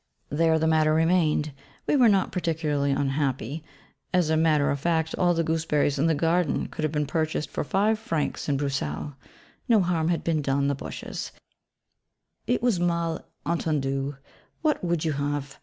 [0.31, 1.53] There the matter remained.
[1.85, 3.63] We were not particularly unhappy:
[4.11, 7.51] as a matter of fact all the gooseberries in the garden could have been purchased
[7.51, 9.13] for five francs in Bruxelles.
[9.69, 11.31] No harm had been done the bushes:
[12.47, 14.17] it was a mal entendu
[14.63, 15.59] what would you have?